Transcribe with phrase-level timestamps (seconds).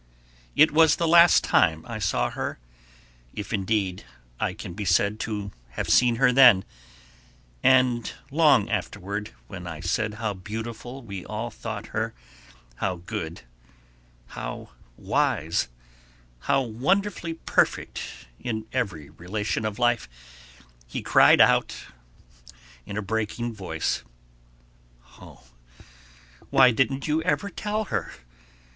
[0.55, 2.57] It was the last time I saw her,
[3.35, 4.03] if indeed
[4.39, 6.65] I can be said to have seen her then,
[7.61, 12.15] and long afterward when I said how beautiful we all thought her,
[12.77, 13.43] how good,
[14.29, 15.67] how wise,
[16.39, 18.01] how wonderfully perfect
[18.39, 20.09] in every relation of life,
[20.87, 21.75] he cried out
[22.87, 24.01] in a breaking voice:
[25.19, 25.43] "Oh,
[26.49, 28.11] why didn't you ever tell her?